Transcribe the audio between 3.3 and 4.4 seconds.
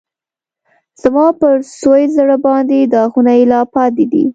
یې لا پاتی دي